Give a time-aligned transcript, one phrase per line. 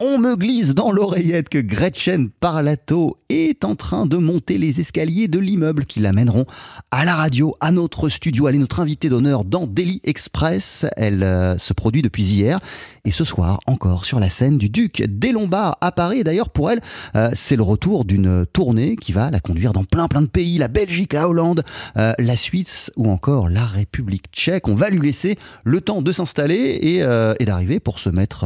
[0.00, 5.26] On me glisse dans l'oreillette que Gretchen Parlato est en train de monter les escaliers
[5.26, 6.44] de l'immeuble qui l'amèneront
[6.92, 8.46] à la radio, à notre studio.
[8.46, 10.86] Elle est notre invitée d'honneur dans Daily Express.
[10.96, 12.60] Elle euh, se produit depuis hier
[13.08, 16.24] et ce soir encore sur la scène du Duc des Lombards à Paris.
[16.24, 16.82] D'ailleurs, pour elle,
[17.16, 20.58] euh, c'est le retour d'une tournée qui va la conduire dans plein plein de pays,
[20.58, 21.64] la Belgique, la Hollande,
[21.96, 24.68] euh, la Suisse ou encore la République tchèque.
[24.68, 28.44] On va lui laisser le temps de s'installer et, euh, d'arriver pour se mettre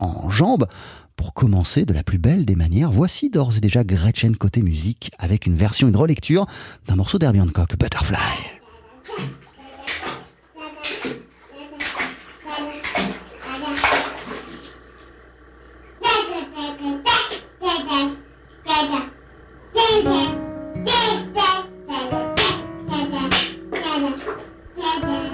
[0.00, 0.66] en jambes.
[1.14, 5.12] Pour commencer de la plus belle des manières, voici d'ores et déjà Gretchen côté musique
[5.20, 6.46] avec une version, une relecture
[6.88, 8.18] d'un morceau d'Herbie Hancock, Butterfly.
[24.76, 25.31] Yeah.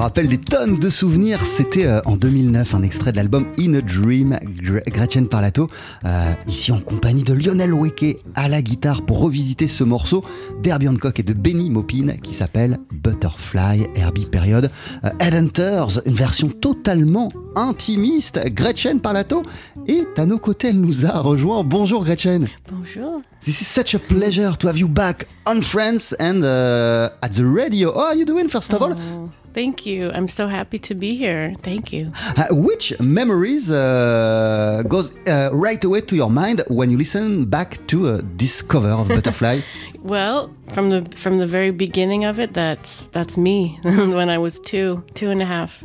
[0.00, 1.44] Rappelle des tonnes de souvenirs.
[1.44, 4.38] C'était euh, en 2009 un extrait de l'album In a Dream,
[4.86, 5.68] Gretchen Parlato,
[6.04, 10.24] euh, ici en compagnie de Lionel Weke à la guitare pour revisiter ce morceau
[10.62, 14.70] d'Herbie Hancock et de Benny Maupin qui s'appelle Butterfly, Herbie Period.
[15.04, 18.40] Euh, Headhunters, une version totalement intimiste.
[18.54, 19.42] Gretchen Parlato
[19.86, 21.62] est à nos côtés, elle nous a rejoint.
[21.62, 22.48] Bonjour Gretchen.
[22.70, 23.20] Bonjour.
[23.42, 27.42] This is such a pleasure to have you back on France and uh, at the
[27.42, 27.92] radio.
[27.92, 28.92] How are you doing, first of all?
[28.92, 30.10] Oh, thank you.
[30.12, 31.54] I'm so happy to be here.
[31.62, 32.12] Thank you.
[32.36, 37.84] Uh, which memories uh, goes uh, right away to your mind when you listen back
[37.88, 39.60] to uh, this cover of Butterfly?
[40.02, 44.58] well, from the from the very beginning of it, that's that's me when I was
[44.60, 45.82] two, two and a half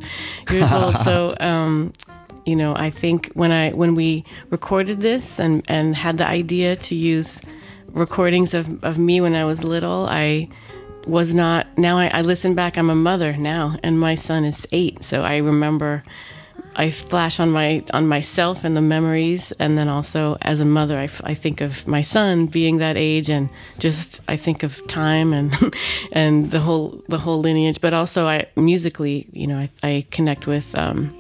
[0.52, 0.96] years old.
[1.06, 1.94] So um,
[2.46, 6.76] you know, I think when I when we recorded this and and had the idea
[6.76, 7.42] to use
[7.90, 10.48] recordings of of me when I was little, I
[11.08, 11.68] was not.
[11.78, 12.78] Now I, I listen back.
[12.78, 15.04] I'm a mother now, and my son is eight.
[15.04, 16.04] So I remember.
[16.78, 20.98] I flash on my on myself and the memories, and then also as a mother,
[20.98, 23.50] I, I think of my son being that age, and
[23.80, 25.74] just I think of time and
[26.12, 27.80] and the whole the whole lineage.
[27.80, 31.16] But also, I musically, you know, I, I connect with um,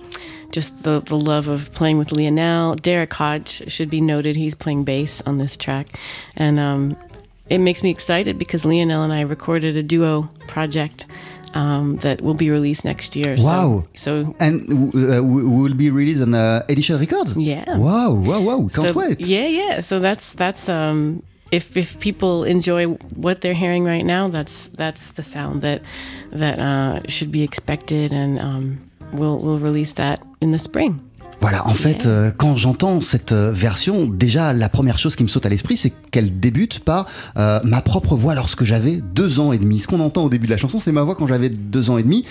[0.56, 2.76] just the, the love of playing with Lionel.
[2.76, 4.38] Derek Hodge should be noted.
[4.38, 6.00] He's playing bass on this track.
[6.38, 6.98] And um,
[7.50, 11.06] it makes me excited because Lionel and I recorded a duo project
[11.54, 13.36] um, that will be released next year.
[13.40, 13.86] Wow!
[13.96, 17.36] So, so and uh, will be released on uh, Edition Records.
[17.36, 17.78] Yeah.
[17.78, 18.14] Wow!
[18.14, 18.42] Wow!
[18.42, 18.70] Wow!
[18.74, 19.22] Can't so, wait.
[19.22, 19.82] Yeah, yeah.
[19.82, 25.12] So that's that's um, if if people enjoy what they're hearing right now, that's that's
[25.12, 25.82] the sound that
[26.32, 31.00] that uh, should be expected, and um, we'll we'll release that in the spring.
[31.42, 35.28] Voilà, en fait, euh, quand j'entends cette euh, version, déjà la première chose qui me
[35.28, 39.52] saute à l'esprit, c'est qu'elle débute par euh, ma propre voix lorsque j'avais deux ans
[39.52, 39.80] et demi.
[39.80, 41.98] Ce qu'on entend au début de la chanson, c'est ma voix quand j'avais deux ans
[41.98, 42.26] et demi.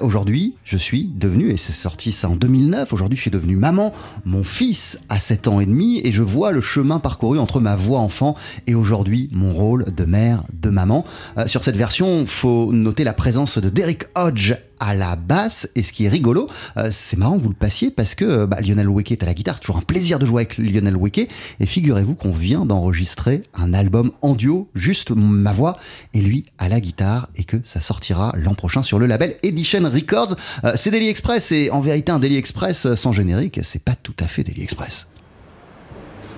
[0.00, 3.92] aujourd'hui, je suis devenu, et c'est sorti ça en 2009, aujourd'hui je suis devenu maman.
[4.24, 7.76] Mon fils a sept ans et demi et je vois le chemin parcouru entre ma
[7.76, 8.36] voix enfant
[8.66, 11.04] et aujourd'hui mon rôle de mère, de maman.
[11.46, 15.68] sur cette version, faut noter la présence de Derek Hodge à la basse.
[15.74, 18.46] Et ce qui est rigolo, euh, c'est marrant que vous le passiez parce que euh,
[18.46, 19.60] bah, Lionel Weke est à la guitare.
[19.60, 21.28] Toujours un plaisir de jouer avec Lionel Weke.
[21.60, 25.78] Et figurez-vous qu'on vient d'enregistrer un album en duo, juste ma voix
[26.14, 29.82] et lui à la guitare, et que ça sortira l'an prochain sur le label Edition
[29.90, 30.36] Records.
[30.64, 34.14] Euh, c'est Daily Express et en vérité un Daily Express sans générique, c'est pas tout
[34.20, 35.06] à fait Daily Express.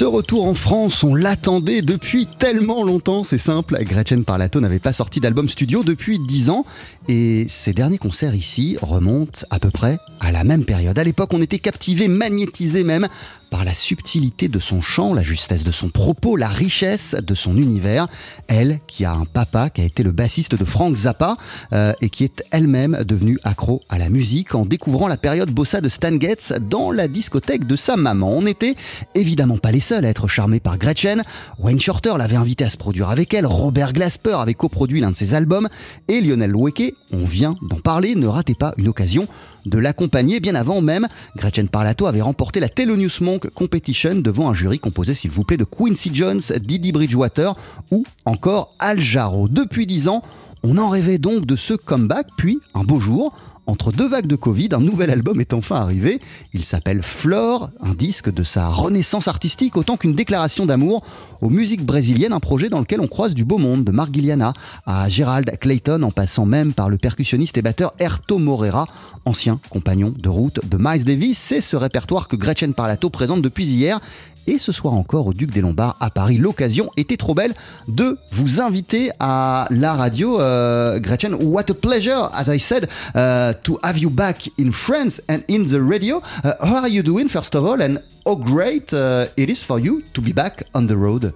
[0.00, 3.76] Ce retour en France, on l'attendait depuis tellement longtemps, c'est simple.
[3.84, 6.64] Gretchen Parlato n'avait pas sorti d'album studio depuis 10 ans
[7.06, 10.98] et ses derniers concerts ici remontent à peu près à la même période.
[10.98, 13.08] À l'époque, on était captivé, magnétisé même
[13.50, 17.56] par la subtilité de son chant, la justesse de son propos, la richesse de son
[17.56, 18.06] univers.
[18.46, 21.36] Elle, qui a un papa qui a été le bassiste de Frank Zappa
[21.72, 25.80] euh, et qui est elle-même devenue accro à la musique en découvrant la période bossa
[25.80, 28.30] de Stan Getz dans la discothèque de sa maman.
[28.32, 28.76] On n'était
[29.14, 31.24] évidemment pas les seuls à être charmés par Gretchen.
[31.58, 35.16] Wayne Shorter l'avait invité à se produire avec elle, Robert Glasper avait coproduit l'un de
[35.16, 35.68] ses albums
[36.08, 39.26] et Lionel Weke, on vient d'en parler, ne ratez pas une occasion
[39.66, 40.40] de l'accompagner.
[40.40, 45.14] Bien avant même, Gretchen Parlato avait remporté la Thelonious Monk Competition devant un jury composé,
[45.14, 47.54] s'il vous plaît, de Quincy Jones, Didi Bridgewater
[47.90, 49.48] ou encore Al Jarreau.
[49.48, 50.22] Depuis dix ans,
[50.62, 53.34] on en rêvait donc de ce comeback, puis un beau jour,
[53.70, 56.20] entre deux vagues de Covid, un nouvel album est enfin arrivé.
[56.52, 61.04] Il s'appelle Flore, un disque de sa renaissance artistique autant qu'une déclaration d'amour
[61.40, 64.52] aux musiques brésiliennes, un projet dans lequel on croise du beau monde, de Mark Guiliana
[64.86, 68.88] à Gerald Clayton, en passant même par le percussionniste et batteur Erto Moreira,
[69.24, 71.38] ancien compagnon de route de Miles Davis.
[71.38, 74.00] C'est ce répertoire que Gretchen Parlato présente depuis hier
[74.46, 76.38] et ce soir encore au Duc des Lombards à Paris.
[76.38, 77.54] L'occasion était trop belle
[77.88, 80.40] de vous inviter à la radio.
[80.40, 85.20] Uh, Gretchen, what a pleasure, as I said, uh, to have you back in France
[85.28, 86.22] and in the radio.
[86.44, 89.78] Uh, how are you doing, first of all, and how great uh, it is for
[89.78, 91.32] you to be back on the road?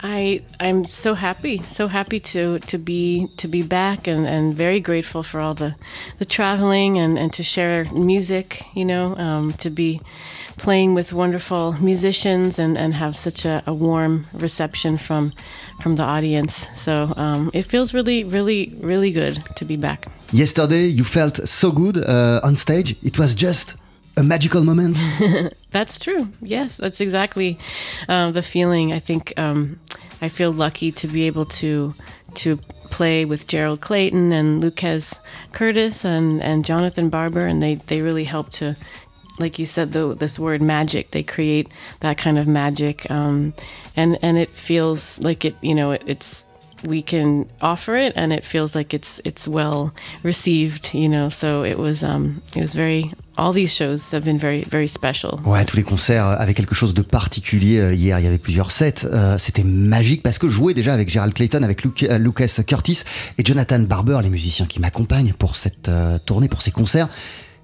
[0.00, 4.80] I I'm so happy, so happy to to be to be back, and, and very
[4.80, 5.74] grateful for all the
[6.18, 8.62] the traveling and, and to share music.
[8.74, 10.00] You know, um, to be
[10.58, 15.32] playing with wonderful musicians and, and have such a, a warm reception from
[15.80, 16.66] from the audience.
[16.76, 20.08] So um, it feels really, really, really good to be back.
[20.32, 22.96] Yesterday, you felt so good uh, on stage.
[23.02, 23.76] It was just
[24.16, 24.98] a magical moment.
[25.70, 26.28] that's true.
[26.42, 27.58] Yes, that's exactly
[28.08, 28.92] uh, the feeling.
[28.92, 29.78] I think um,
[30.20, 31.94] I feel lucky to be able to
[32.34, 32.58] to
[32.90, 35.20] play with Gerald Clayton and Lucas
[35.52, 38.76] Curtis and, and Jonathan Barber, and they, they really help to
[39.38, 41.68] like you said, the, this word magic, they create
[42.00, 43.52] that kind of magic, um,
[43.96, 45.54] and and it feels like it.
[45.62, 46.44] You know, it, it's
[46.84, 49.92] we can offer it, and it feels like it's it's well
[50.22, 50.94] received.
[50.94, 53.10] You know, so it was um, it was very.
[53.36, 55.40] All these shows have been very very special.
[55.44, 57.78] Ouais, tous les concerts avaient quelque chose de particulier.
[57.78, 59.04] Euh, hier, il y avait plusieurs sets.
[59.04, 63.02] Euh, C'était magique parce que jouer déjà avec Gerald Clayton, avec Luke, euh, Lucas Curtis
[63.38, 67.08] et Jonathan Barber, les musiciens qui m'accompagnent pour cette euh, tournée, pour ces concerts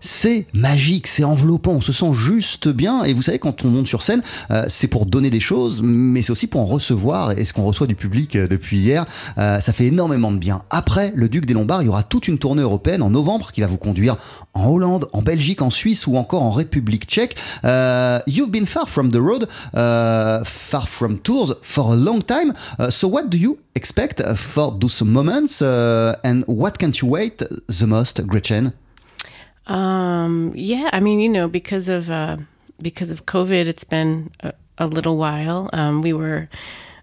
[0.04, 3.04] c'est magique, c'est enveloppant, on se sent juste bien.
[3.04, 6.20] Et vous savez, quand on monte sur scène, euh, c'est pour donner des choses, mais
[6.20, 7.32] c'est aussi pour en recevoir.
[7.32, 9.06] Et ce qu'on reçoit du public euh, depuis hier,
[9.38, 10.60] euh, ça fait énormément de bien.
[10.68, 13.62] Après le Duc des Lombards, il y aura toute une tournée européenne en novembre qui
[13.62, 14.18] va vous conduire
[14.52, 17.36] en Hollande, en Belgique, en Suisse ou encore en République tchèque.
[18.26, 22.52] you've been far from the road, far from tours for a long time.
[22.90, 28.22] so what do you expect for those moments and what can't you wait the most,
[28.26, 28.72] Gretchen?
[29.66, 32.36] Um, yeah, I mean, you know, because of uh,
[32.80, 35.70] because of COVID, it's been a, a little while.
[35.72, 36.48] Um, we were,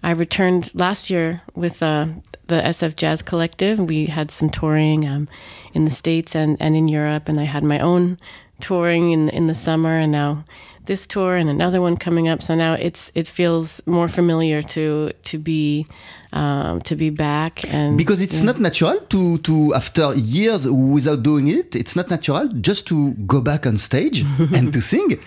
[0.04, 2.08] I returned last year with uh,
[2.48, 3.80] the SF Jazz Collective.
[3.80, 5.28] We had some touring um,
[5.74, 8.20] in the states and, and in Europe, and I had my own
[8.60, 10.44] touring in in the summer, and now
[10.86, 12.42] this tour and another one coming up.
[12.42, 15.88] So now it's it feels more familiar to to be
[16.34, 18.48] um, to be back and Because it's yeah.
[18.48, 23.42] not natural to, to, after years without doing it, it's not natural just to go
[23.42, 24.22] back on stage
[24.56, 25.20] and to sing.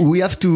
[0.00, 0.48] We have to,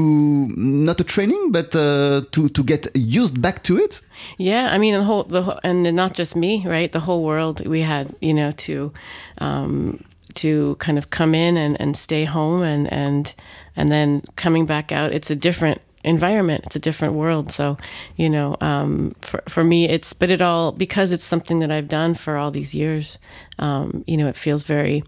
[0.56, 4.00] not a training, but uh, to, to get used back to it.
[4.38, 6.90] Yeah, I mean the whole the whole, and not just me, right?
[6.92, 7.66] The whole world.
[7.66, 8.92] We had you know to
[9.38, 10.04] um,
[10.36, 13.34] to kind of come in and, and stay home and and
[13.76, 15.12] and then coming back out.
[15.12, 16.64] It's a different environment.
[16.66, 17.50] It's a different world.
[17.50, 17.76] So
[18.16, 21.88] you know, um, for for me, it's but it all because it's something that I've
[21.88, 23.18] done for all these years.
[23.58, 25.02] Um, you know, it feels very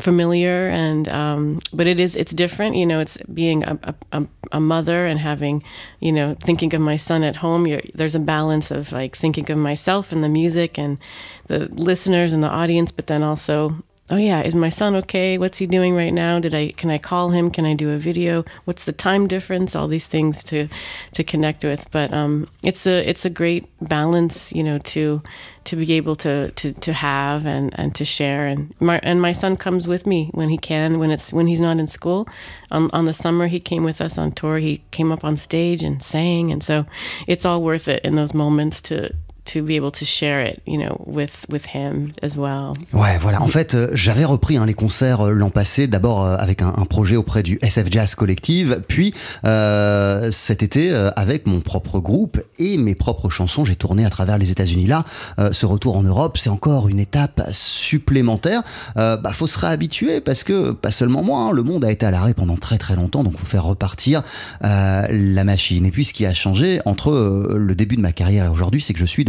[0.00, 2.76] familiar and um, but it is it's different.
[2.76, 5.64] You know, it's being a, a, a mother and having
[6.00, 9.58] you know thinking of my son at home there's a balance of like thinking of
[9.58, 10.98] myself and the music and
[11.46, 15.38] the listeners and the audience but then also oh yeah is my son okay?
[15.38, 16.38] What's he doing right now?
[16.38, 17.50] Did i can i call him?
[17.50, 18.44] Can i do a video?
[18.64, 19.74] What's the time difference?
[19.74, 20.68] All these things to
[21.12, 21.90] to connect with.
[21.90, 25.22] But um it's a it's a great balance you know to
[25.64, 28.46] to be able to to, to have and, and to share.
[28.46, 31.60] And my and my son comes with me when he can when it's when he's
[31.60, 32.28] not in school.
[32.70, 34.58] On, on the summer he came with us on tour.
[34.58, 36.50] He came up on stage and sang.
[36.50, 36.86] And so
[37.26, 40.78] it's all worth it in those moments to to be able to share it, you
[40.78, 42.72] know, with with him as well.
[42.92, 43.42] Ouais, voilà.
[43.42, 46.72] En fait, euh, j'avais repris hein, les concerts euh, l'an passé, d'abord euh, avec un,
[46.76, 52.76] un projet auprès du SF Jazz Collective, puis cet été avec mon propre groupe et
[52.76, 53.64] mes propres chansons.
[53.64, 54.86] J'ai tourné à travers les États-Unis.
[54.86, 55.04] Là,
[55.52, 58.62] ce retour en Europe, c'est encore une étape supplémentaire.
[58.94, 62.10] Bah, faut se réhabituer parce que pas seulement moi, hein, le monde a été à
[62.10, 64.22] l'arrêt pendant très très longtemps, donc faut faire repartir
[64.62, 65.84] la machine.
[65.86, 67.12] Et puis, ce qui a changé entre
[67.56, 69.24] le début de ma carrière et aujourd'hui, c'est que je suis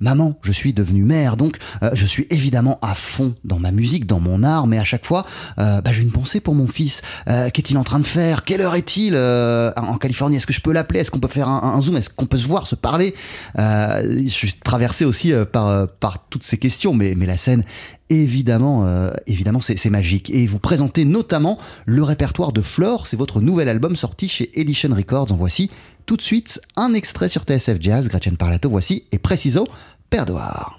[0.00, 4.06] maman, je suis devenue mère, donc euh, je suis évidemment à fond dans ma musique,
[4.06, 5.26] dans mon art, mais à chaque fois,
[5.58, 7.02] euh, bah, j'ai une pensée pour mon fils.
[7.28, 8.44] Euh, Qu'est-il en train de faire?
[8.44, 9.16] Quelle heure est-il?
[9.16, 11.00] En Californie Est-ce que je peux l'appeler?
[11.00, 11.96] Est-ce qu'on peut faire un, zoom?
[11.96, 13.14] Est-ce qu'on peut se voir, se parler?
[13.56, 15.88] Je suis traversé aussi par,
[16.30, 17.64] toutes ces questions, mais, mais la scène
[18.10, 18.86] évidemment,
[19.26, 20.30] évidemment, c'est magique.
[20.30, 23.06] Et vous présentez notamment le répertoire de Flore.
[23.06, 25.32] C'est votre nouvel album sorti chez Edition Records.
[25.32, 25.70] En voici
[26.06, 28.08] tout de suite un extrait sur TSF Jazz.
[28.08, 29.66] Gretchen Parlato, voici et Preciso,
[30.10, 30.78] Perdoir.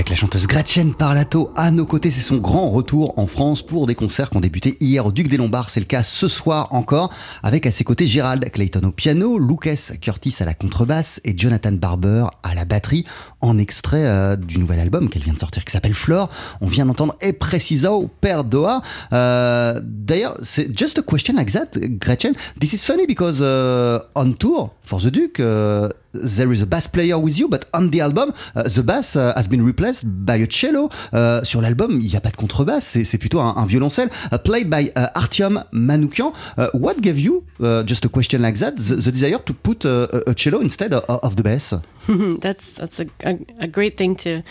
[0.00, 3.86] Avec la chanteuse Gretchen Parlato à nos côtés, c'est son grand retour en France pour
[3.86, 5.68] des concerts qui ont débuté hier au Duc des Lombards.
[5.68, 9.92] C'est le cas ce soir encore, avec à ses côtés Gérald Clayton au piano, Lucas
[10.00, 13.04] Curtis à la contrebasse et Jonathan Barber à la batterie,
[13.42, 16.30] en extrait euh, du nouvel album qu'elle vient de sortir qui s'appelle Flore.
[16.62, 18.80] On vient d'entendre E Preciso Perdoa.
[19.12, 22.32] Euh, D'ailleurs, c'est just a question like that, Gretchen.
[22.58, 26.86] This is funny because uh, on tour for the Duke, uh, there is a bass
[26.86, 30.36] player with you, but on the album, uh, the bass uh, has been replaced by
[30.36, 30.90] a cello.
[31.12, 34.38] Uh, sur l'album, il n'y a pas de contrebasse, c'est plutôt un, un violoncelle, uh,
[34.38, 36.32] played by Artyom Manoukian.
[36.74, 37.44] What gave you,
[37.84, 41.36] just a question like that, the, the desire to put a, cello instead of, of
[41.36, 41.74] the bass?
[42.40, 44.42] That's that's a, a, a great thing to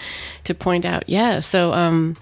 [0.45, 1.03] to point out.
[1.07, 1.41] Yeah.
[1.41, 2.15] So um,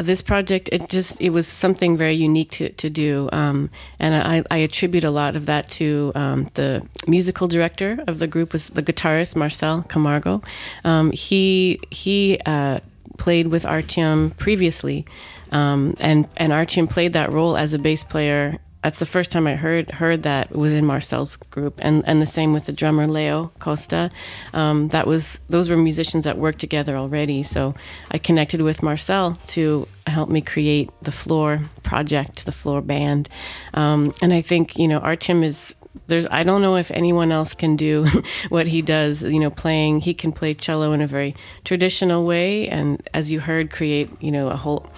[0.00, 4.42] this project it just it was something very unique to to do, um, and I,
[4.50, 8.70] I attribute a lot of that to um, the musical director of the group was
[8.70, 10.42] the guitarist Marcel Camargo.
[10.84, 12.80] Um, he he uh,
[13.18, 15.06] played with Artyom previously,
[15.52, 19.46] um, and and Artyom played that role as a bass player that's the first time
[19.46, 23.06] I heard heard that was in Marcel's group, and and the same with the drummer
[23.06, 24.10] Leo Costa.
[24.52, 27.42] Um, that was those were musicians that worked together already.
[27.42, 27.74] So
[28.10, 33.30] I connected with Marcel to help me create the Floor project, the Floor band,
[33.72, 35.74] um, and I think you know Artyom is
[36.08, 38.06] there's I don't know if anyone else can do
[38.50, 39.22] what he does.
[39.22, 43.40] You know, playing he can play cello in a very traditional way, and as you
[43.40, 44.90] heard, create you know a whole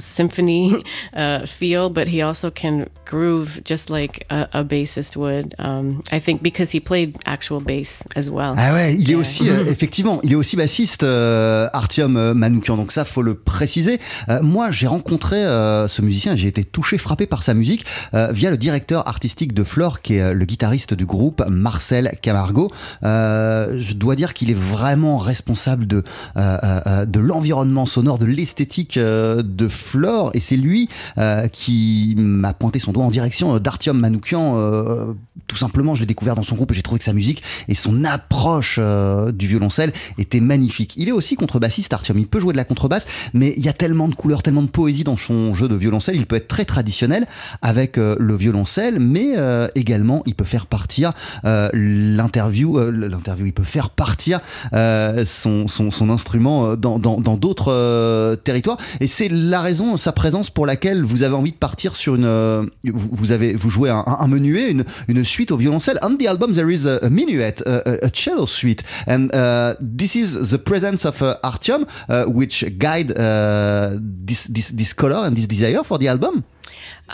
[0.00, 0.74] symphony
[1.16, 5.54] uh, feel, but he also can groove just like a, a bassist would.
[5.58, 8.54] Um, I think because he played actual bass as well.
[8.56, 9.18] Ah ouais, il est Yeah.
[9.20, 13.34] aussi, euh, effectivement, il est aussi bassiste, euh, Artyom euh, Manoukian, donc ça, faut le
[13.34, 13.98] préciser.
[14.28, 17.84] Euh, moi, j'ai rencontré euh, ce musicien, j'ai été touché, frappé par sa musique
[18.14, 22.70] euh, via le directeur artistique de Flore, qui est le guitariste du groupe, Marcel Camargo.
[23.02, 26.02] Euh, je dois dire qu'il est vraiment responsable de,
[26.36, 29.89] de l'environnement sonore, de l'esthétique euh, de Flore,
[30.34, 34.56] et c'est lui euh, qui m'a pointé son doigt en direction euh, d'Artyom Manoukian.
[34.56, 35.12] euh,
[35.46, 37.74] tout simplement, je l'ai découvert dans son groupe et j'ai trouvé que sa musique et
[37.74, 40.94] son approche du violoncelle était magnifique.
[40.96, 42.18] Il est aussi contrebassiste, Artyom.
[42.18, 44.68] Il peut jouer de la contrebasse, mais il y a tellement de couleurs, tellement de
[44.68, 46.14] poésie dans son jeu de violoncelle.
[46.16, 47.26] Il peut être très traditionnel
[47.62, 49.34] avec le violoncelle, mais
[49.74, 52.78] également il peut faire partir l'interview.
[52.90, 54.40] l'interview, il peut faire partir
[54.72, 58.78] son, instrument dans d'autres territoires.
[59.00, 62.24] Et c'est la raison, sa présence pour laquelle vous avez envie de partir sur une.
[62.24, 65.98] euh, vous, avez vous jouez un, un menuet, une, une suite au violoncelle.
[66.02, 70.50] On the album there is a, minuet, a, a- cello suite, and uh, this is
[70.50, 75.46] the presence of uh, Artyom, uh, which guide uh, this, this this color and this
[75.46, 76.44] desire for the album.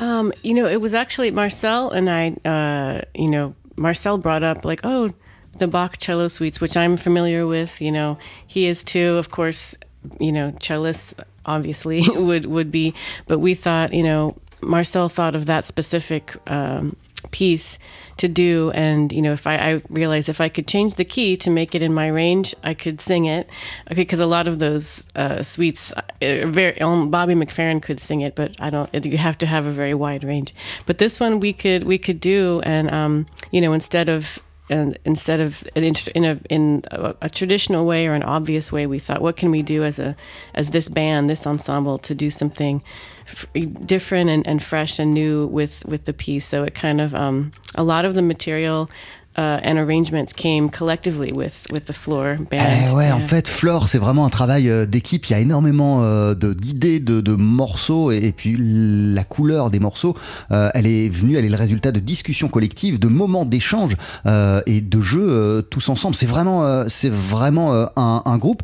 [0.00, 4.64] Um, you know, it was actually Marcel and I, uh, you know, Marcel brought up
[4.64, 5.10] like, oh,
[5.58, 7.80] the Bach cello suites, which I'm familiar with.
[7.80, 9.74] You know, he is too, of course.
[10.20, 11.14] You know, cellists
[11.46, 12.94] obviously would would be,
[13.26, 16.96] but we thought, you know, Marcel thought of that specific um,
[17.30, 17.78] piece
[18.18, 21.36] to do, and you know, if I, I realized if I could change the key
[21.38, 23.48] to make it in my range, I could sing it.
[23.90, 28.22] Okay, because a lot of those uh, suites, uh, very um, Bobby McFerrin could sing
[28.22, 29.04] it, but I don't.
[29.04, 30.54] You have to have a very wide range.
[30.86, 34.98] But this one we could we could do, and um, you know, instead of and
[35.04, 38.98] instead of an in a in a, a traditional way or an obvious way, we
[38.98, 40.16] thought, what can we do as a
[40.54, 42.82] as this band, this ensemble, to do something
[43.28, 43.46] f-
[43.84, 46.46] different and, and fresh and new with with the piece.
[46.46, 48.90] So it kind of um, a lot of the material.
[49.38, 52.88] Uh, and arrangements came collectively with with the floor band.
[52.88, 55.26] Eh ouais, en fait, Flore, c'est vraiment un travail euh, d'équipe.
[55.28, 59.78] Il y a énormément euh, d'idées, de, de morceaux, et, et puis la couleur des
[59.78, 60.16] morceaux,
[60.52, 64.62] euh, elle est venue, elle est le résultat de discussions collectives, de moments d'échange euh,
[64.64, 66.14] et de jeux tous ensemble.
[66.14, 68.62] C'est vraiment, c'est vraiment un, un groupe.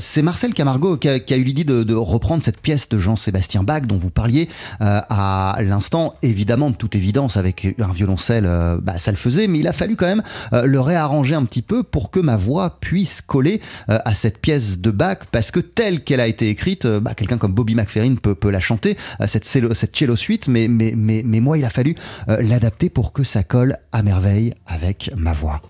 [0.00, 2.98] C'est Marcel Camargo qui a, qui a eu l'idée de, de reprendre cette pièce de
[2.98, 4.48] Jean-Sébastien Bach dont vous parliez
[4.80, 6.14] à l'instant.
[6.22, 8.50] Évidemment, de toute évidence, avec un violoncelle,
[8.82, 11.62] bah, ça le faisait, mais il a fallu quand même euh, le réarranger un petit
[11.62, 15.60] peu pour que ma voix puisse coller euh, à cette pièce de Bach, parce que
[15.60, 18.96] telle qu'elle a été écrite, euh, bah, quelqu'un comme Bobby McFerrin peut, peut la chanter,
[19.26, 21.94] cette, cello, cette cello suite, mais, mais, moi, il a fallu
[22.26, 25.60] l'adapter pour que ça colle à merveille avec ma voix.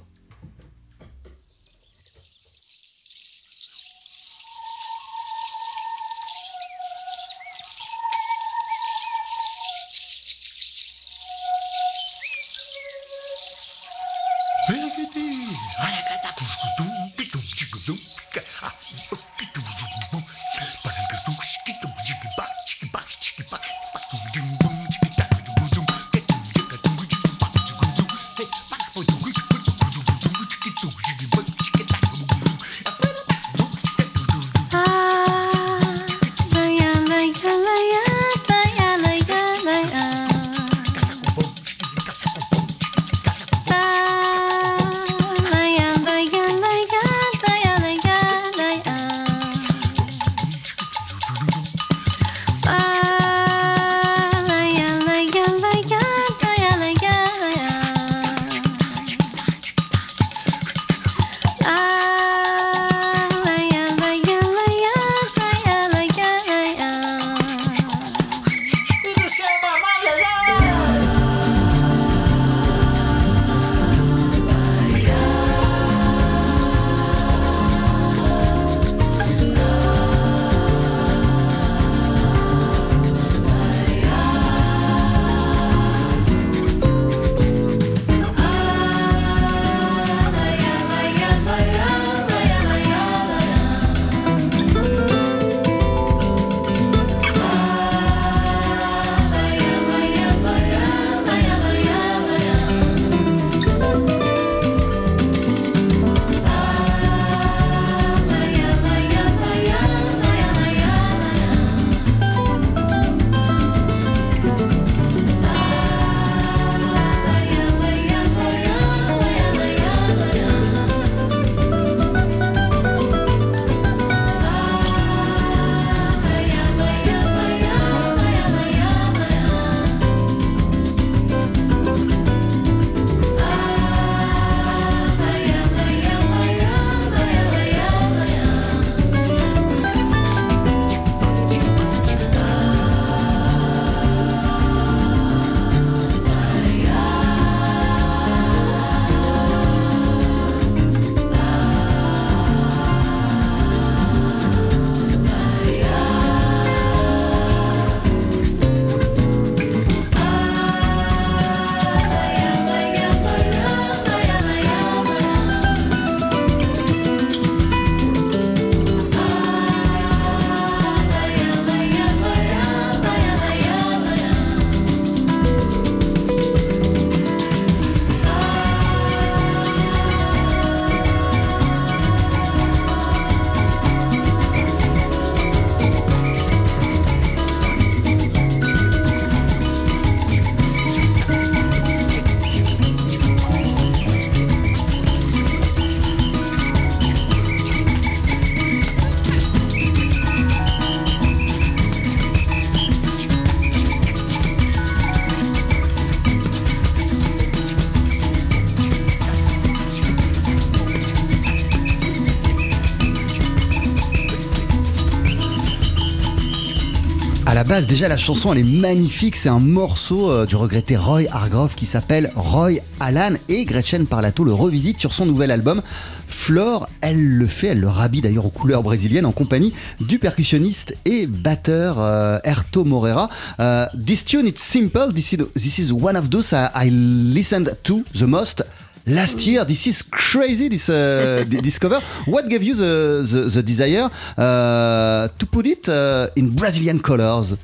[217.60, 219.36] La base, déjà, la chanson, elle est magnifique.
[219.36, 224.44] C'est un morceau euh, du regretté Roy Hargrove qui s'appelle Roy Alan et Gretchen Parlato
[224.44, 225.82] le revisite sur son nouvel album.
[226.26, 230.94] Flore, elle le fait, elle le rhabille d'ailleurs aux couleurs brésiliennes en compagnie du percussionniste
[231.04, 233.28] et batteur euh, Erto Moreira.
[233.60, 235.12] Euh, this tune, it's simple.
[235.12, 238.64] This is, one of those I listened to the most.
[239.10, 240.68] Last year, this is crazy.
[240.68, 241.44] This uh.
[242.26, 247.56] What gave you the the, the desire uh, to put it uh, in Brazilian colors?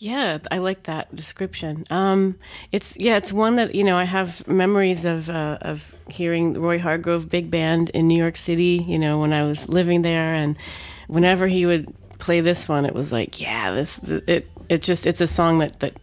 [0.00, 1.84] Yeah, I like that description.
[1.90, 2.34] Um,
[2.72, 6.80] it's yeah, it's one that you know I have memories of uh, of hearing Roy
[6.80, 8.84] Hargrove big band in New York City.
[8.84, 10.56] You know when I was living there, and
[11.06, 11.86] whenever he would
[12.18, 15.78] play this one, it was like yeah, this it it just it's a song that
[15.80, 15.94] that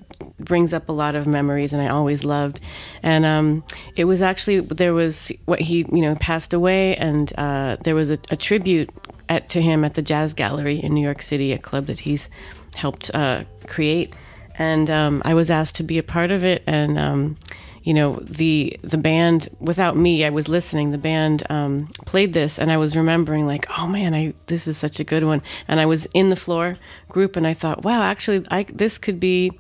[0.45, 2.60] brings up a lot of memories and I always loved.
[3.04, 3.63] And um,
[3.95, 8.10] it was actually there was what he you know passed away and uh, there was
[8.10, 8.89] a, a tribute
[9.30, 12.27] at, to him at the Jazz Gallery in New York City, a club that he's
[12.75, 14.13] helped uh, create.
[14.56, 16.97] And um, I was asked to be a part of it and.
[16.97, 17.38] Um,
[17.84, 22.60] you know the the band without me i was listening the band um, played this
[22.60, 25.80] and i was remembering like oh man i this is such a good one and
[25.80, 26.77] i was in the floor
[27.10, 29.51] group and i thought wow actually i this could be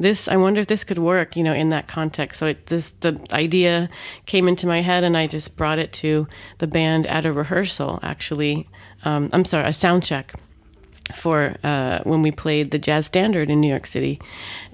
[0.00, 2.38] this i wonder if this could work you know in that context.
[2.38, 3.88] So it, this the idea
[4.26, 6.26] came into my head and i just brought it to
[6.58, 8.68] the band at a rehearsal actually
[9.04, 10.34] um, i'm sorry a sound check
[11.12, 14.20] for uh, when we played the jazz standard in new york city.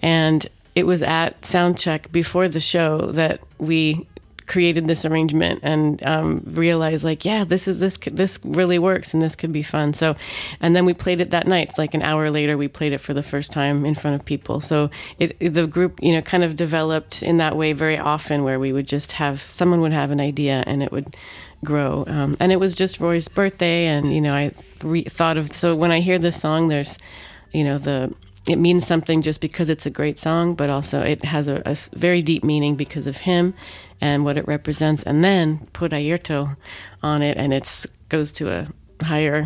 [0.00, 4.06] And it was at sound check before the show that we
[4.50, 9.22] created this arrangement and um, realized like yeah this is this this really works and
[9.22, 9.94] this could be fun.
[9.94, 10.16] So
[10.60, 11.78] and then we played it that night.
[11.78, 14.60] Like an hour later we played it for the first time in front of people.
[14.60, 18.58] So it, the group you know kind of developed in that way very often where
[18.58, 21.16] we would just have someone would have an idea and it would
[21.64, 22.04] grow.
[22.08, 24.50] Um, and it was just roy's birthday and you know i
[24.82, 26.96] re- thought of so when i hear this song there's
[27.52, 28.12] you know the
[28.46, 32.22] it means something just because it's a great song, but also it has a very
[32.22, 33.54] deep meaning because of him
[34.00, 35.02] and what it represents.
[35.04, 36.56] And then put Ayerto
[37.02, 38.68] on it, and it goes to a
[39.02, 39.44] higher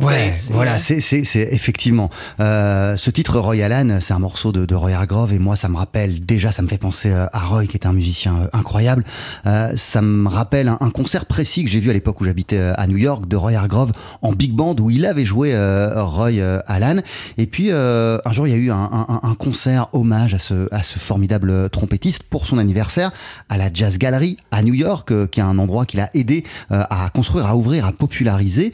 [0.00, 0.44] Ouais, place.
[0.50, 0.78] voilà, Yeah.
[0.78, 2.10] c'est c'est- c'est effectivement.
[2.40, 5.68] Euh, ce titre Roy Alan, c'est un morceau de, de Roy Hargrove et moi ça
[5.68, 8.48] me rappelle déjà, ça me fait penser euh, à Roy qui est un musicien euh,
[8.52, 9.04] incroyable.
[9.46, 12.58] Euh, ça me rappelle un, un concert précis que j'ai vu à l'époque où j'habitais
[12.58, 16.02] euh, à New York de Roy Hargrove en big band où il avait joué euh,
[16.02, 16.96] Roy euh, Alan.
[17.38, 20.38] Et puis euh, un jour il y a eu un, un- un concert hommage à
[20.38, 23.10] ce, à ce formidable trompettiste pour son anniversaire
[23.48, 26.44] à la Jazz Gallery à New York, euh, qui est un endroit qu'il a aidé
[26.72, 28.72] euh, à construire, à ouvrir, à populariser.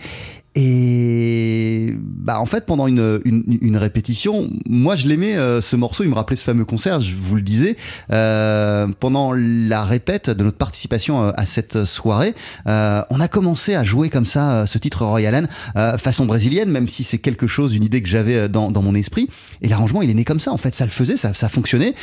[0.55, 6.11] Et bah en fait pendant une, une, répétition, moi je l'aimais euh, ce morceau, il
[6.11, 7.77] me rappelait ce fameux concert, je vous le disais.
[8.12, 12.35] Euh, pendant la répète de notre participation euh, à cette soirée,
[12.67, 17.03] on a commencé à jouer comme ça ce titre Royal euh, façon brésilienne, même si
[17.03, 19.31] c'est quelque chose, une idée que j'avais dans, dans mon esprit.
[19.62, 21.95] Et l'arrangement il est né comme ça, en fait ça le faisait, ça, ça fonctionnait.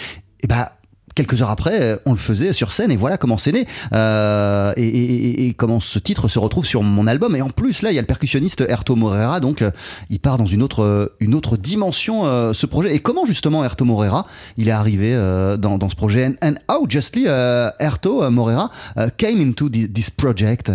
[0.41, 0.78] Et bah
[1.19, 3.65] quelques heures après, euh, on le faisait sur scène et voilà comment c'est né.
[3.91, 7.35] Euh, et, et- et- et comment ce titre se retrouve sur mon album.
[7.35, 9.71] Et en plus, là, il y a le percussionniste Erto Moreira, donc euh,
[10.09, 12.95] il part dans une autre, une autre dimension, euh, ce projet.
[12.95, 14.25] Et comment justement Erto Moreira,
[14.57, 16.25] il est arrivé euh, dans, dans ce projet?
[16.25, 20.71] And, and how justly uh, Erto Moreira uh, came into thi- this project?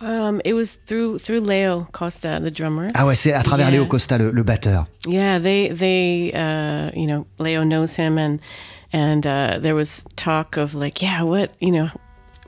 [0.00, 2.86] Um, it was through through Leo Costa, the drummer.
[2.94, 3.78] Ah ouais, c'est à travers Yeah.
[3.78, 4.86] Léo Costa, le, le batteur.
[5.08, 8.38] Yeah, they they uh, you know Leo knows him and
[8.92, 11.90] and uh, there was talk of like yeah what you know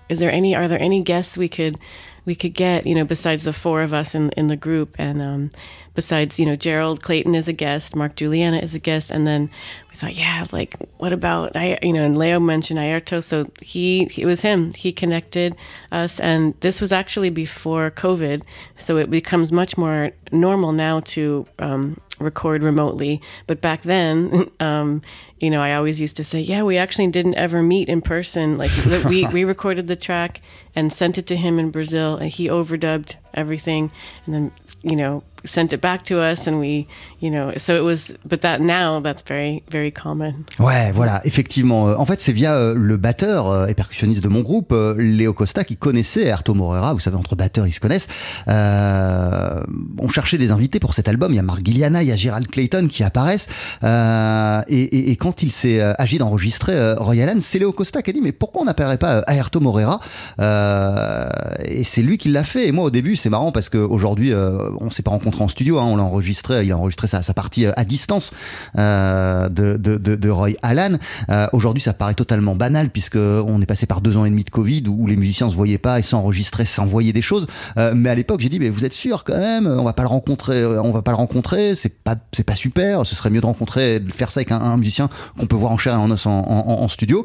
[0.08, 1.78] is there any are there any guests we could
[2.24, 4.96] we could get you know besides the four of us in in the group?
[4.98, 5.50] And um,
[5.94, 9.50] besides you know Gerald Clayton is a guest Mark Juliana is a guest and then
[9.90, 14.10] we thought yeah like what about I you know and Leo mentioned Ayrto so he
[14.16, 15.56] it was him he connected
[15.92, 18.42] us and this was actually before COVID
[18.78, 23.20] so it becomes much more normal now to um, record remotely.
[23.46, 25.02] But back then, um,
[25.38, 28.58] you know, I always used to say, yeah, we actually didn't ever meet in person.
[28.58, 28.70] Like
[29.06, 30.40] we, we recorded the track
[30.76, 33.90] and sent it to him in Brazil and he overdubbed everything
[34.26, 36.86] and then, you know, sent it back to us and we,
[37.20, 40.34] you know, so it was, but that now that's very, very common.
[40.58, 41.84] Ouais, voilà, effectivement.
[41.84, 45.32] En fait, c'est via euh, le batteur euh, et percussionniste de mon groupe, euh, Léo
[45.32, 46.92] Costa, qui connaissait Erto Moreira.
[46.92, 48.08] Vous savez, entre batteurs, ils se connaissent.
[48.46, 51.32] On cherchait des invités pour cet album.
[51.32, 53.48] Il y a Mark Gilliana, il y a Gerald Clayton qui apparaissent.
[53.82, 58.20] Et, quand il s'est agi d'enregistrer euh, Roy Allen, c'est Léo Costa qui a dit
[58.20, 60.00] Mais pourquoi on n'appellerait pas Aerto Moreira
[60.40, 61.28] Euh,
[61.64, 62.68] Et c'est lui qui l'a fait.
[62.68, 65.78] Et moi, au début, c'est marrant parce qu'aujourd'hui, on s'est pas en studio.
[65.78, 65.84] hein.
[65.84, 68.32] on l'a enregistré, il a enregistré sa, sa partie euh, à distance
[68.78, 70.98] euh, de, Roy Allan.
[71.30, 74.44] Euh, Aujourd'hui, ça paraît totalement banal puisque on est passé par deux ans et demi
[74.44, 77.46] de Covid où les musiciens se voyaient pas et s'enregistraient, s'envoyaient des choses.
[77.76, 80.08] Mais à l'époque, j'ai dit, mais vous êtes sûr quand même On va pas le
[80.08, 81.74] rencontrer, on va pas le rencontrer.
[81.74, 83.04] C'est pas, pas super.
[83.06, 85.78] Ce serait mieux de rencontrer, de faire ça avec un, musicien qu'on peut voir en
[85.78, 87.24] chair et en os en studio.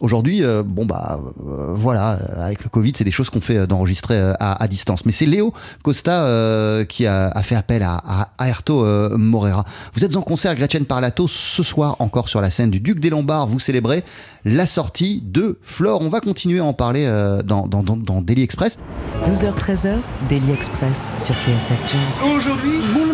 [0.00, 3.58] Aujourd'hui, euh, bon bah euh, voilà, euh, avec le Covid, c'est des choses qu'on fait
[3.58, 5.06] euh, d'enregistrer euh, à, à distance.
[5.06, 5.54] Mais c'est Léo
[5.84, 8.02] Costa euh, qui a, a fait appel à,
[8.38, 9.64] à Aerto euh, Morera.
[9.94, 13.08] Vous êtes en concert Gretchen Parlato ce soir encore sur la scène du Duc des
[13.08, 13.46] Lombards.
[13.46, 14.02] Vous célébrez
[14.44, 16.00] la sortie de Flore.
[16.02, 18.78] On va continuer à en parler euh, dans, dans, dans, dans Daily Express.
[19.26, 22.30] 12h-13h, Daily Express sur TSF Jazz.
[22.36, 23.13] Aujourd'hui, moule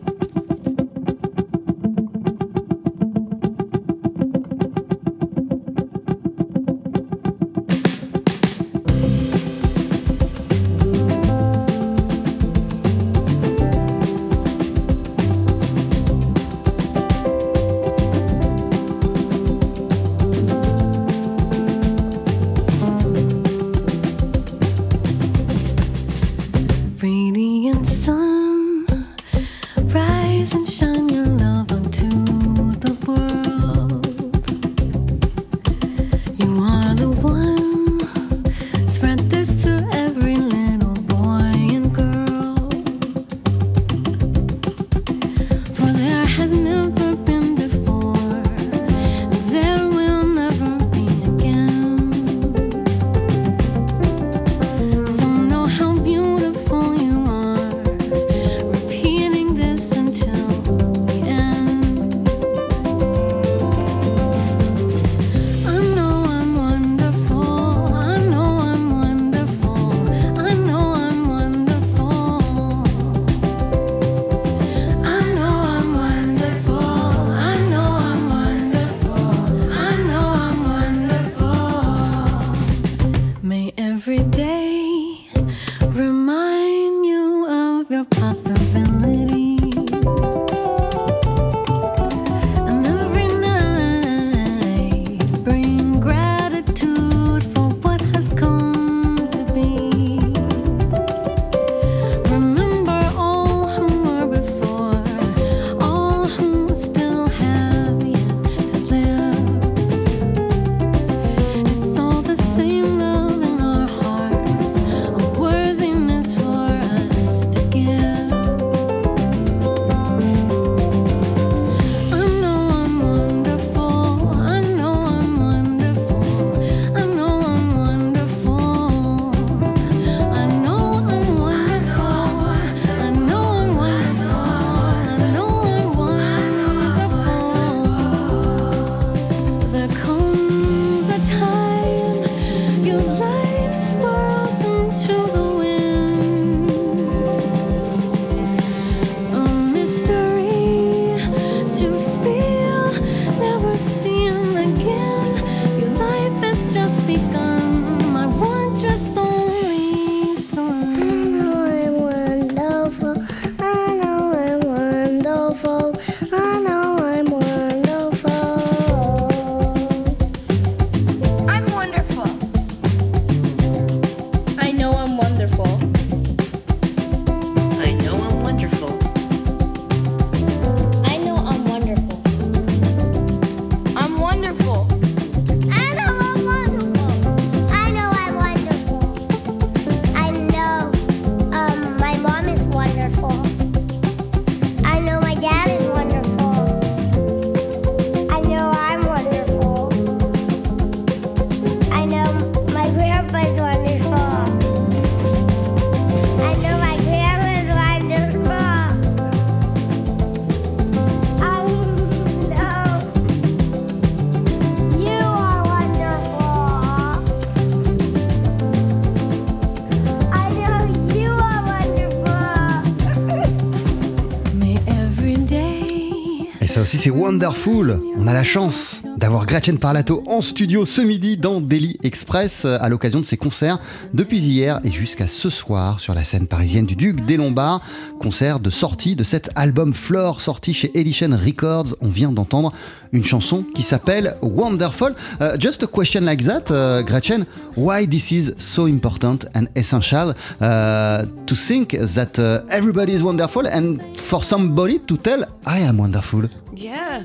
[226.81, 227.99] Ça aussi, c'est wonderful.
[228.17, 232.79] On a la chance d'avoir Gretchen Parlato en studio ce midi dans Daily Express euh,
[232.81, 233.77] à l'occasion de ses concerts
[234.15, 237.81] depuis hier et jusqu'à ce soir sur la scène parisienne du Duc des Lombards.
[238.19, 241.95] Concert de sortie de cet album Flore sorti chez Edition Records.
[242.01, 242.71] On vient d'entendre
[243.13, 245.13] une chanson qui s'appelle Wonderful.
[245.39, 247.45] Uh, just a question like that, uh, Gretchen.
[247.77, 253.67] Why this is so important and essential uh, to think that uh, everybody is wonderful
[253.67, 256.49] and for somebody to tell I am wonderful.
[256.73, 257.21] Yeah,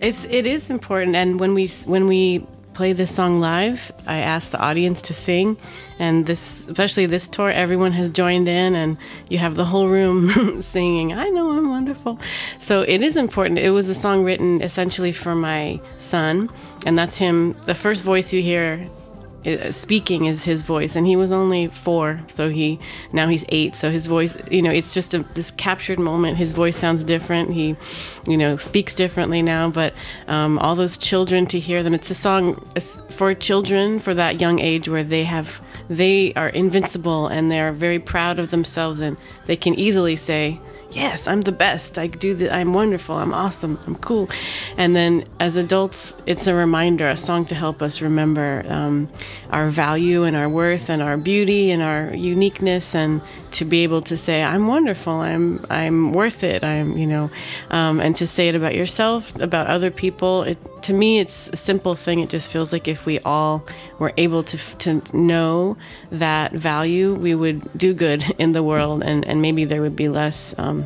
[0.00, 4.52] it's it is important, and when we when we play this song live, I ask
[4.52, 5.56] the audience to sing,
[5.98, 8.96] and this especially this tour, everyone has joined in, and
[9.28, 11.12] you have the whole room singing.
[11.12, 12.20] I know I'm wonderful,
[12.58, 13.58] so it is important.
[13.58, 16.50] It was a song written essentially for my son,
[16.86, 17.56] and that's him.
[17.66, 18.88] The first voice you hear
[19.70, 22.78] speaking is his voice and he was only four so he
[23.12, 26.36] now he's eight so his voice you know it's just a this captured moment.
[26.36, 27.52] His voice sounds different.
[27.52, 27.76] He
[28.26, 29.94] you know speaks differently now but
[30.26, 32.62] um, all those children to hear them it's a song
[33.10, 37.98] for children for that young age where they have they are invincible and they're very
[37.98, 39.16] proud of themselves and
[39.46, 40.60] they can easily say
[40.90, 41.98] yes, I'm the best.
[41.98, 43.16] I do the, I'm wonderful.
[43.16, 43.78] I'm awesome.
[43.86, 44.28] I'm cool.
[44.76, 49.08] And then as adults, it's a reminder, a song to help us remember um,
[49.50, 53.20] our value and our worth and our beauty and our uniqueness, and
[53.52, 55.14] to be able to say, I'm wonderful.
[55.14, 56.64] I'm I'm worth it.
[56.64, 57.30] I'm you know,
[57.70, 60.42] um, and to say it about yourself, about other people.
[60.42, 62.20] It, to me, it's a simple thing.
[62.20, 63.64] It just feels like if we all
[63.98, 65.76] were able to to know
[66.10, 70.08] that value, we would do good in the world, and and maybe there would be
[70.08, 70.54] less.
[70.58, 70.84] Um,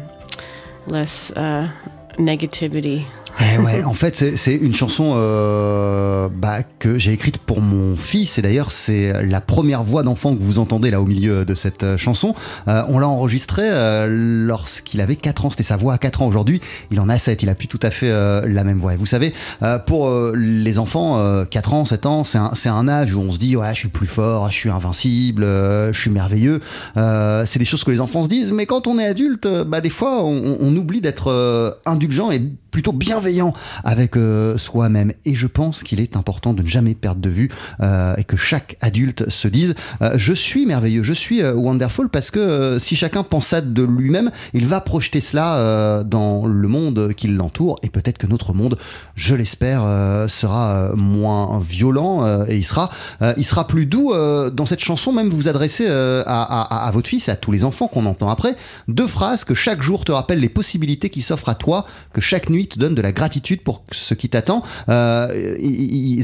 [0.86, 1.70] less uh,
[2.18, 3.06] negativity.
[3.44, 8.38] Eh ouais, en fait, c'est- une chanson euh, bah, que j'ai écrite pour mon fils.
[8.38, 11.82] Et d'ailleurs, c'est la première voix d'enfant que vous entendez là au milieu de cette
[11.82, 12.34] euh, chanson.
[12.68, 14.06] Euh, on l'a enregistrée euh,
[14.46, 15.50] lorsqu'il avait 4 ans.
[15.50, 16.26] C'était sa voix à 4 ans.
[16.28, 16.60] Aujourd'hui,
[16.92, 17.42] il en a 7.
[17.42, 18.94] Il a plus tout à fait euh, la même voix.
[18.94, 19.32] Et vous savez,
[19.62, 23.32] euh, pour les enfants, euh, 4 ans, 7 ans, c'est un, un âge où on
[23.32, 26.60] se dit Ouais, je suis plus fort, je suis invincible, je suis merveilleux.
[26.94, 28.52] C'est des choses que les enfants se disent.
[28.52, 32.90] Mais quand on est adulte, bah, des fois, on, on oublie d'être indulgent et plutôt
[32.92, 33.52] bienveillant
[33.84, 35.12] avec euh, soi-même.
[35.24, 37.50] Et je pense qu'il est important de ne jamais perdre de vue
[37.80, 42.08] euh, et que chaque adulte se dise euh, je suis merveilleux, je suis euh, wonderful
[42.08, 46.66] parce que euh, si chacun pense ça de lui-même, il va projeter cela dans le
[46.68, 48.78] monde qui l'entoure et peut-être que notre monde,
[49.14, 49.82] je l'espère,
[50.28, 52.90] sera moins violent et il sera,
[53.36, 54.12] il sera plus doux.
[54.14, 57.64] dans cette chanson, même vous adressez à, à- à votre fils et à tous les
[57.64, 58.56] enfants qu'on entend après.
[58.88, 62.48] Deux phrases que chaque jour te rappellent les possibilités qui s'offrent à toi, que chaque
[62.48, 64.62] nuit te donne de la gratitude pour ce qui t'attend.
[64.88, 65.28] Euh,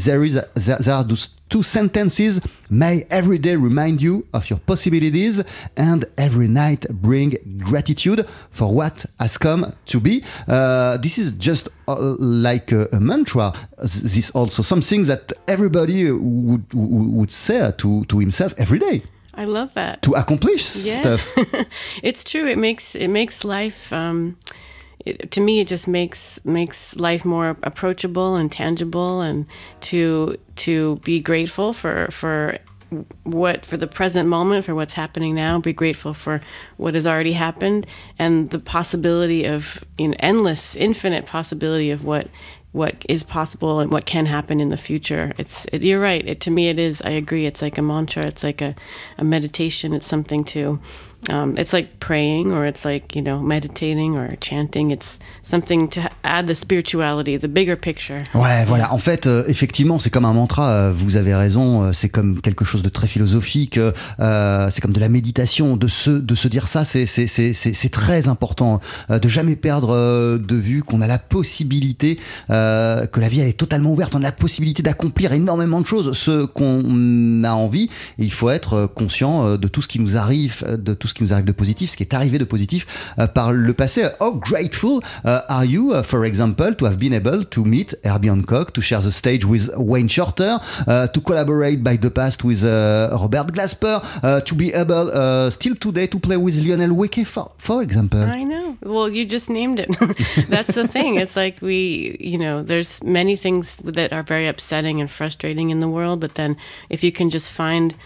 [0.04, 1.04] there, is there, there are
[1.48, 2.40] two sentences.
[2.70, 5.42] May every day remind you of your possibilities
[5.76, 10.22] and every night bring gratitude for what has come to be.
[10.46, 13.52] Uh, this is just uh, like a, a mantra.
[13.82, 19.02] This also something that everybody would, would would say to, to himself every day
[19.34, 20.02] I love that.
[20.02, 20.96] to accomplish Yeah.
[21.00, 21.32] stuff.
[22.02, 22.46] it's true.
[22.46, 23.92] It makes it makes life.
[23.92, 24.36] Um,
[25.14, 29.46] to me, it just makes makes life more approachable and tangible, and
[29.82, 32.58] to to be grateful for for
[33.24, 36.40] what for the present moment for what's happening now be grateful for
[36.78, 37.86] what has already happened
[38.18, 42.28] and the possibility of you know, endless infinite possibility of what
[42.72, 45.32] what is possible and what can happen in the future.
[45.38, 46.26] It's it, you're right.
[46.26, 47.00] It, to me it is.
[47.02, 47.46] I agree.
[47.46, 48.26] It's like a mantra.
[48.26, 48.74] It's like a,
[49.16, 49.94] a meditation.
[49.94, 50.78] It's something to
[51.30, 56.00] um, it's like praying or it's like you know meditating or chanting it's something to
[56.24, 58.92] add the spirituality the bigger picture Ouais, voilà.
[58.92, 60.70] En fait, euh, effectivement, c'est comme un mantra.
[60.70, 61.82] euh, vous avez raison.
[61.84, 63.78] euh, c'est comme quelque chose de très philosophique.
[64.20, 65.76] euh, c'est comme de la méditation.
[65.76, 68.80] De se, de se dire ça, c'est, c'est, c'est, très important.
[69.10, 72.18] euh, de jamais perdre euh, de vue qu'on a la possibilité,
[72.50, 74.14] euh, que la vie elle est totalement ouverte.
[74.14, 77.90] On a la possibilité d'accomplir énormément de choses, ce qu'on a envie.
[78.18, 80.94] Et il faut être euh, conscient euh, de tout ce qui nous arrive, euh, de
[80.94, 82.86] tout ce qui nous arrive de positif, ce qui est arrivé de positif
[83.18, 84.06] euh, par le passé.
[84.20, 88.28] How grateful uh, are you, uh, for example, to have been able to meet Herbie
[88.28, 92.64] Hancock, to share the stage with Wayne Shorter, uh, to collaborate by the past with
[92.64, 94.02] uh, Robert Glasper,
[94.44, 97.26] to be able still today to play with Lionel Wicke,
[97.58, 98.22] for example?
[98.22, 98.76] I know.
[98.82, 99.88] Well, you just named it.
[100.48, 101.16] That's the thing.
[101.16, 105.80] It's like we, you know, there's many things that are very upsetting and frustrating in
[105.80, 106.56] the world, but then
[106.88, 107.96] if you can just find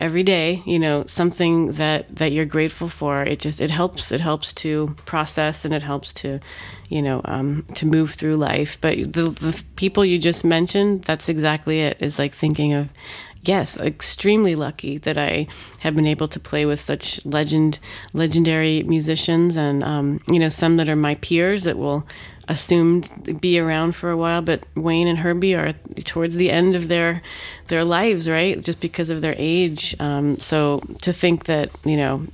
[0.00, 4.10] every day, you know, something that that you're grateful for, it just it helps.
[4.10, 6.40] It helps to process and it helps to,
[6.88, 8.78] you know, um, to move through life.
[8.80, 11.98] But the the people you just mentioned, that's exactly it.
[12.00, 12.88] Is like thinking of
[13.42, 15.46] yes, extremely lucky that I
[15.80, 17.78] have been able to play with such legend,
[18.12, 22.06] legendary musicians, and um, you know some that are my peers that will
[22.48, 24.42] assumed be around for a while.
[24.42, 25.72] But Wayne and Herbie are
[26.04, 27.22] towards the end of their
[27.68, 28.60] their lives, right?
[28.60, 29.94] Just because of their age.
[30.00, 32.26] Um, so to think that you know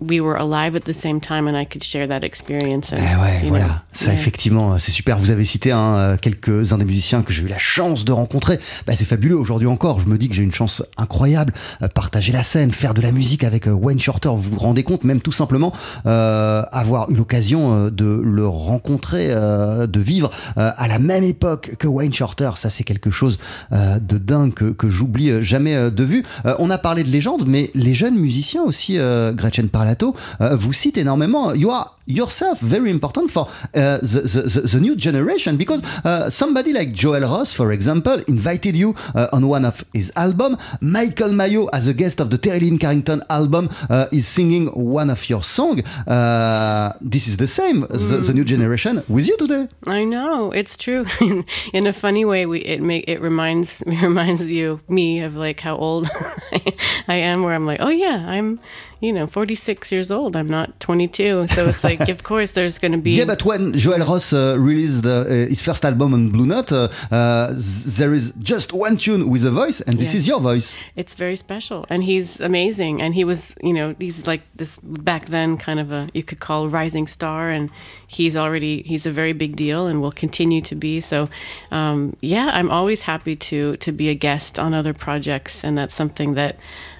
[0.00, 2.92] we were alive at the same time and I could share that experience.
[2.92, 3.64] And, Eh ouais, voilà.
[3.64, 4.14] know, Ça, yeah.
[4.14, 5.18] effectivement, c'est super.
[5.18, 8.58] Vous avez cité hein, euh, quelques-uns des musiciens que j'ai eu la chance de rencontrer.
[8.86, 10.00] Bah, c'est fabuleux aujourd'hui encore.
[10.00, 11.52] Je me dis que j'ai une chance incroyable.
[11.82, 14.84] Euh, partager la scène, faire de la musique avec euh, Wayne Shorter, vous vous rendez
[14.84, 15.72] compte, même tout simplement
[16.06, 21.72] euh, avoir eu l'occasion de le rencontrer, euh, de vivre euh, à la même époque
[21.78, 22.50] que Wayne Shorter.
[22.56, 23.38] Ça, c'est quelque chose
[23.72, 26.24] de dingue que, que j'oublie jamais de vue.
[26.58, 28.98] On a parlé de légende, mais les jeunes musiciens aussi,
[29.34, 31.54] Gretchen Parlato, euh, vous citent énormément.
[31.54, 36.30] You are yourself very important for uh, the, the, the, the new generation because uh,
[36.30, 40.56] somebody like Joel Ross, for example, invited you uh, on one of his album.
[40.80, 45.10] Michael Mayo, as a guest of the Terry Lynn Carrington album, uh, is singing one
[45.10, 45.82] of your songs.
[46.06, 49.68] Uh, this is the same, the, the new generation, with you today.
[49.86, 51.04] I know it's true.
[51.20, 55.60] in, in a funny way, we it make it reminds reminds you me of like
[55.60, 56.08] how old
[57.08, 57.42] I am.
[57.42, 58.60] Where I'm like, oh yeah, I'm
[59.00, 60.34] you know 46 years old.
[60.36, 61.46] I'm not 22.
[61.48, 64.56] So it's like, of course, there's going to be Yeah, but when Joel Ross uh,
[64.58, 67.52] released uh, his first album on Blue Note, uh, uh,
[67.98, 70.22] there is just one tune with a voice, and this Yes.
[70.22, 70.74] is your voice.
[70.96, 75.26] it's very special and he's amazing and he was you know he's like this back
[75.26, 77.70] then kind of a you could call rising star and
[78.06, 81.28] he's already he's a very big deal and will continue to be so
[81.70, 85.94] um, yeah i'm always happy to to be a guest on other projects and that's
[85.94, 86.56] something that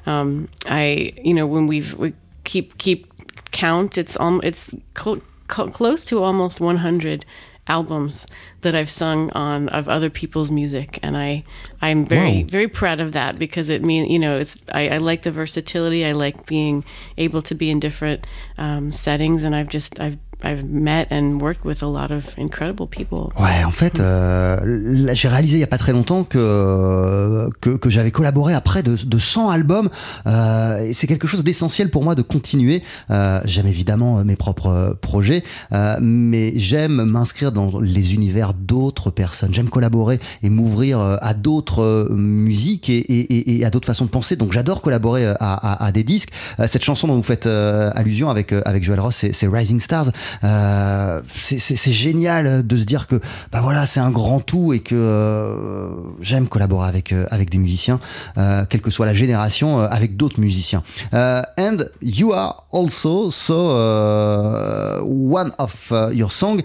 [0.08, 2.12] um, i you know when we've we
[2.44, 3.06] keep keep
[3.50, 7.24] count it's um it's cl- cl- close to almost 100
[7.68, 8.26] albums
[8.62, 11.44] that I've sung on of other people's music, and I
[11.80, 15.22] I'm very very proud of that because it mean you know it's I, I like
[15.22, 16.04] the versatility.
[16.04, 16.84] I like being
[17.18, 21.64] able to be in different um, settings, and I've just I've I've met and worked
[21.64, 23.30] with a lot of incredible people.
[23.38, 24.58] Ouais, en fait, euh,
[25.14, 28.82] j'ai réalisé il y a pas très longtemps que que, que j'avais collaboré à près
[28.82, 29.88] de, de 100 albums.
[30.26, 32.82] Euh, et c'est quelque chose d'essentiel pour moi de continuer.
[33.10, 38.54] Euh, j'aime évidemment euh, mes propres euh, projets, euh, mais j'aime m'inscrire dans les univers
[38.54, 39.52] d'autres personnes.
[39.52, 44.36] J'aime collaborer et m'ouvrir à d'autres musiques et, et- et- à d'autres façons de penser.
[44.36, 46.30] Donc j'adore collaborer à, à- à des disques.
[46.66, 50.10] Cette chanson dont vous faites allusion avec avec Joel Ross, c'est Rising Stars.
[50.44, 51.58] Euh, c'est-
[51.92, 53.16] génial de se dire que
[53.50, 57.98] bah voilà c'est un grand tout et que euh, j'aime collaborer avec euh, des musiciens
[58.68, 63.54] quelle que soit la génération avec d'autres musiciens and you are also so
[65.08, 66.60] one of your song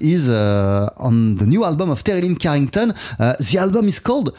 [0.00, 4.32] is on the new album of Terry Lynn Carrington the album is called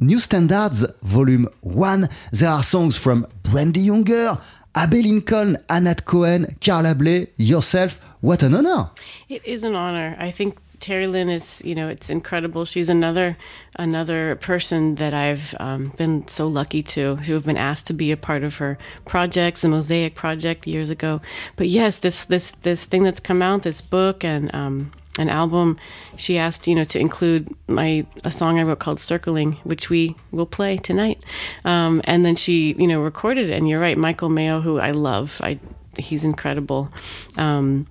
[0.00, 2.08] New Standards Volume 1.
[2.32, 4.38] There are songs from Brandy Younger,
[4.74, 8.00] Abbey Lincoln, Anat Cohen, Carla Bley, yourself.
[8.20, 8.90] What an honor!
[9.28, 10.16] It is an honor.
[10.18, 12.64] I think Terry Lynn is, you know, it's incredible.
[12.64, 13.36] She's another
[13.76, 18.12] another person that I've um, been so lucky to to have been asked to be
[18.12, 21.20] a part of her projects, the Mosaic Project years ago.
[21.56, 25.78] But yes, this this this thing that's come out, this book and um, an album,
[26.16, 30.16] she asked, you know, to include my a song I wrote called "Circling," which we
[30.30, 31.22] will play tonight.
[31.64, 33.54] Um, and then she, you know, recorded it.
[33.54, 35.58] And you're right, Michael Mayo, who I love, I
[35.98, 36.90] he's incredible.
[37.36, 37.86] Um,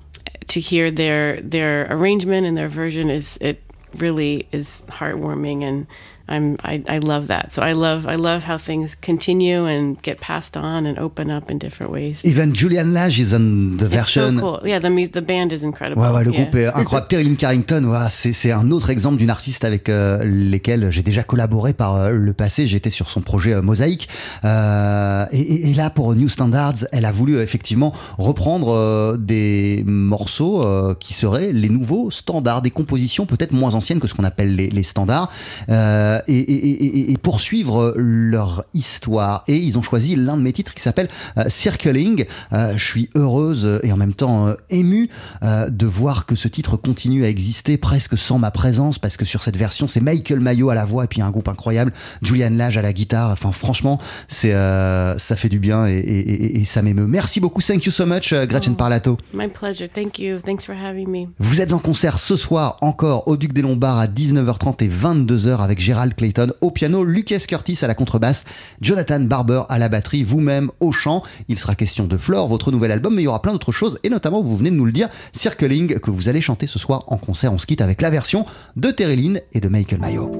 [0.47, 3.61] to hear their their arrangement and their version is it
[3.97, 5.87] really is heartwarming and
[6.29, 7.53] I'm I, I love that.
[7.53, 11.49] So I love I love how things continue and get passed on and open up
[11.49, 12.17] in different ways.
[12.23, 14.35] Even Julian Lage is on the It's version.
[14.39, 14.67] so cool.
[14.67, 16.01] Yeah, the the band is incredible.
[16.01, 16.43] Ouais, ouais, le Yeah.
[16.43, 17.07] groupe est incroyable.
[17.09, 21.73] Terry Carrington, ouais, c'est un autre exemple d'une artiste avec euh, lesquels j'ai déjà collaboré
[21.73, 22.67] par euh, le passé.
[22.67, 24.09] J'étais sur son projet euh, Mosaïque.
[24.43, 30.65] Euh, et, là, pour New Standards, elle a voulu effectivement reprendre euh, des morceaux
[30.99, 34.69] qui seraient les nouveaux standards, des compositions peut-être moins anciennes que ce qu'on appelle les,
[34.69, 35.31] les standards,
[35.69, 39.43] euh, et, et- et- et poursuivre leur histoire.
[39.47, 42.25] Et ils ont choisi l'un de mes titres qui s'appelle euh, Circling.
[42.53, 45.09] Euh, je suis heureuse et en même temps euh, émue
[45.43, 49.25] euh, de voir que ce titre continue à exister presque sans ma présence parce que
[49.25, 51.91] sur cette version c'est Michael Mayo à la voix et puis un groupe incroyable
[52.21, 56.65] Julian Lage à la guitare enfin franchement c'est euh, ça fait du bien et, et-
[56.65, 59.87] ça m'émeut merci beaucoup thank you so much euh, Gretchen Parlato My pleasure.
[59.93, 60.39] Thank you.
[60.39, 61.27] Thanks for having me.
[61.39, 65.57] vous êtes en concert ce soir encore au Duc des Lombards à 19h30 et 22h
[65.59, 68.43] avec Gérald Clayton au piano, Lucas Curtis à la contrebasse,
[68.81, 71.23] Jonathan Barber à la batterie, vous-même au chant.
[71.47, 73.99] Il sera question de Flore, votre nouvel album, mais il y aura plein d'autres choses,
[74.03, 77.03] et notamment, vous venez de nous le dire, Circling, que vous allez chanter ce soir
[77.07, 77.53] en concert.
[77.53, 78.45] On se avec la version
[78.75, 80.31] de Terry Lynn et de Michael Mayo.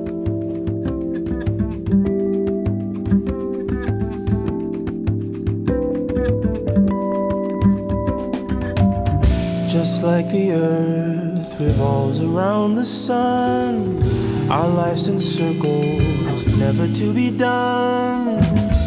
[14.50, 18.40] Our life's in circles, never to be done.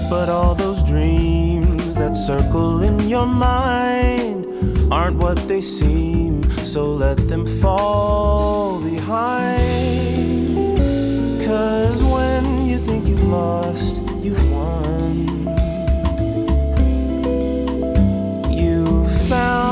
[0.09, 4.47] But all those dreams that circle in your mind
[4.93, 10.57] aren't what they seem, so let them fall behind.
[11.45, 15.27] Cause when you think you've lost, you've won.
[18.51, 19.70] You've found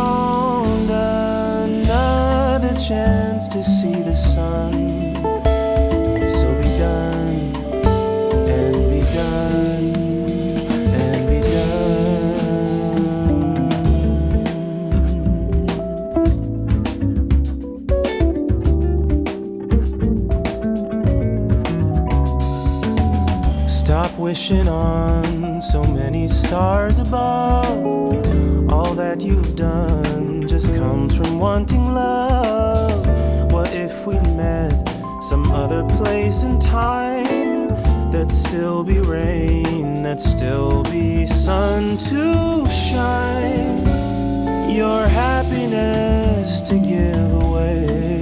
[24.29, 28.71] wishing on so many stars above.
[28.71, 33.07] All that you've done just comes from wanting love.
[33.51, 34.87] What if we met
[35.23, 37.69] some other place and time?
[38.13, 43.79] There'd still be rain, there'd still be sun to shine.
[44.71, 48.18] Your happiness to give away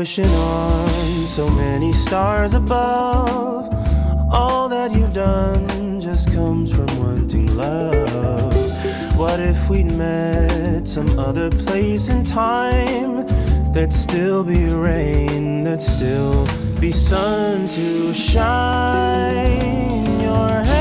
[0.00, 3.68] Stop wishing on so many stars above.
[4.32, 8.56] All that you've done just comes from wanting love.
[9.18, 13.26] What if we'd met some other place and time?
[13.74, 16.48] There'd still be rain, there'd still
[16.80, 20.06] be sun to shine.
[20.22, 20.79] Your happiness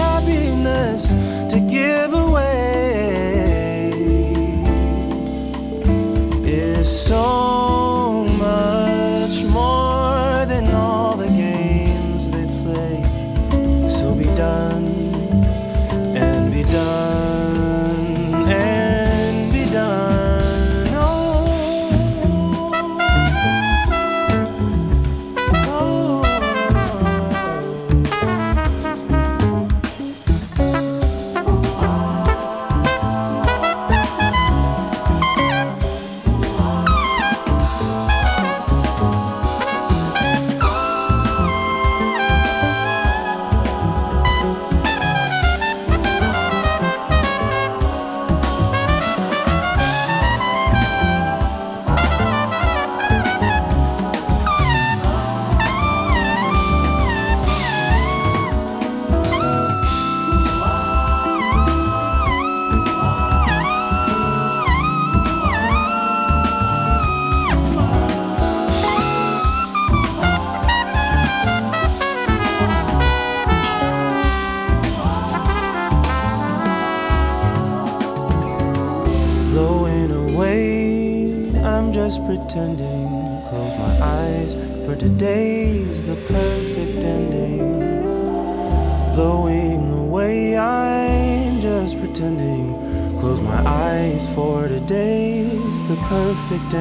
[96.47, 96.79] perfect.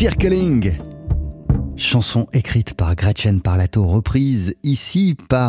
[0.00, 0.78] Circling.
[1.76, 4.54] Chanson écrite par Gretchen Parlato, reprise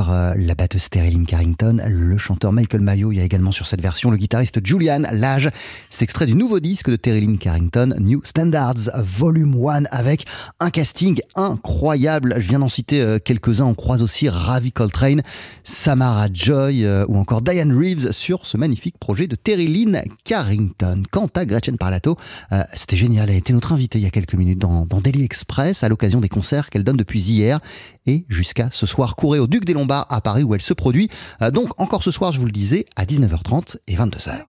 [0.10, 3.12] euh, la batteuse Sterling Carrington, le chanteur Michael Mayo.
[3.12, 5.50] Il y a également sur cette version le guitariste Julian Lage.
[5.90, 10.26] C'est extrait du nouveau disque de Terry Carrington, New Standards Volume 1, avec
[10.60, 12.36] un casting incroyable.
[12.40, 13.66] Je viens d'en citer euh, quelques-uns.
[13.66, 15.22] On croise aussi Ravi Coltrane,
[15.64, 21.04] Samara Joy euh, ou encore Diane Reeves sur ce magnifique projet de Terry Lynn Carrington.
[21.12, 22.18] Quant à Gretchen Parlato,
[22.74, 23.30] c'était génial.
[23.30, 26.20] Elle était notre invitée il y a quelques minutes dans, dans Daily Express à l'occasion
[26.20, 27.60] des concerts qu'elle donne depuis hier
[28.06, 29.16] et jusqu'à ce soir.
[29.16, 31.10] Courez au Duc des Lombards à Paris où elle se produit.
[31.42, 34.46] Euh, donc encore ce soir, je vous le disais, à 19h30 et 22h.